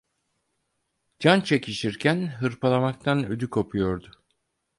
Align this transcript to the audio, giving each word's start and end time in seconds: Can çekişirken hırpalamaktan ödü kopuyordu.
Can 1.19 1.41
çekişirken 1.41 2.27
hırpalamaktan 2.27 3.25
ödü 3.27 3.49
kopuyordu. 3.49 4.11